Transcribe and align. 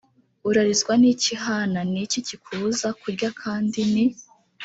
urarizwa 0.49 0.93
n 1.01 1.03
iki 1.13 1.33
hana 1.45 1.79
ni 1.91 1.99
iki 2.05 2.19
kikubuza 2.27 2.87
kurya 3.01 3.29
kandi 3.41 3.79
ni 3.93 4.05